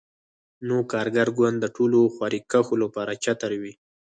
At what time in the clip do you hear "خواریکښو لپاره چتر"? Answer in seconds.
2.15-3.51